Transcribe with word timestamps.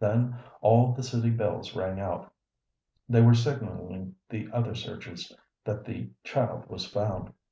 Then 0.00 0.40
all 0.62 0.94
the 0.94 1.04
city 1.04 1.30
bells 1.30 1.76
rang 1.76 2.00
out. 2.00 2.32
They 3.08 3.22
were 3.22 3.34
signalling 3.36 4.16
the 4.28 4.50
other 4.50 4.74
searchers 4.74 5.32
that 5.62 5.84
the 5.84 6.10
child 6.24 6.68
was 6.68 6.84
found. 6.84 7.32